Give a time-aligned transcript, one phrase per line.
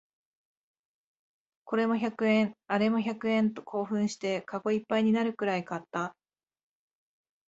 [1.63, 6.15] これも百円、あれも百円と興奮してカゴいっぱいになるくらい買った